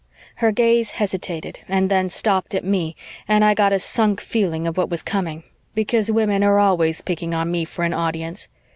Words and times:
Her 0.37 0.51
gaze 0.51 0.89
hesitated 0.93 1.59
and 1.67 1.87
then 1.91 2.09
stopped 2.09 2.55
at 2.55 2.63
me 2.65 2.95
and 3.27 3.45
I 3.45 3.53
got 3.53 3.71
a 3.71 3.77
sunk 3.77 4.19
feeling 4.19 4.65
of 4.65 4.75
what 4.75 4.89
was 4.89 5.03
coming, 5.03 5.43
because 5.75 6.11
women 6.11 6.43
are 6.43 6.57
always 6.57 7.03
picking 7.03 7.35
on 7.35 7.51
me 7.51 7.65
for 7.65 7.85
an 7.85 7.93
audience. 7.93 8.49